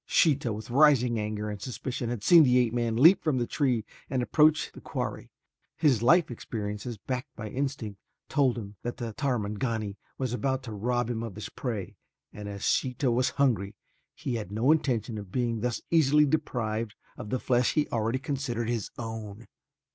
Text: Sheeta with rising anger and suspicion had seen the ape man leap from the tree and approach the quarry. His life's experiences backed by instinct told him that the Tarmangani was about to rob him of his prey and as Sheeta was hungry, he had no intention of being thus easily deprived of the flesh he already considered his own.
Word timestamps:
Sheeta 0.07 0.51
with 0.51 0.71
rising 0.71 1.19
anger 1.19 1.51
and 1.51 1.61
suspicion 1.61 2.09
had 2.09 2.23
seen 2.23 2.41
the 2.41 2.57
ape 2.57 2.73
man 2.73 2.95
leap 2.95 3.23
from 3.23 3.37
the 3.37 3.45
tree 3.45 3.85
and 4.09 4.23
approach 4.23 4.71
the 4.71 4.81
quarry. 4.81 5.29
His 5.77 6.01
life's 6.01 6.31
experiences 6.31 6.97
backed 6.97 7.35
by 7.35 7.49
instinct 7.49 7.99
told 8.27 8.57
him 8.57 8.77
that 8.81 8.97
the 8.97 9.13
Tarmangani 9.13 9.97
was 10.17 10.33
about 10.33 10.63
to 10.63 10.71
rob 10.71 11.07
him 11.11 11.21
of 11.21 11.35
his 11.35 11.49
prey 11.49 11.97
and 12.33 12.49
as 12.49 12.63
Sheeta 12.63 13.11
was 13.11 13.29
hungry, 13.37 13.75
he 14.15 14.33
had 14.37 14.51
no 14.51 14.71
intention 14.71 15.19
of 15.19 15.31
being 15.31 15.59
thus 15.59 15.83
easily 15.91 16.25
deprived 16.25 16.95
of 17.15 17.29
the 17.29 17.37
flesh 17.39 17.73
he 17.75 17.87
already 17.89 18.17
considered 18.17 18.69
his 18.69 18.89
own. 18.97 19.45